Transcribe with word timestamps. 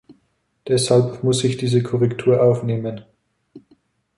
Deshalb 0.67 1.23
muss 1.23 1.43
ich 1.43 1.57
diese 1.57 1.83
Korrektur 1.83 2.41
aufnehmen. 2.41 3.05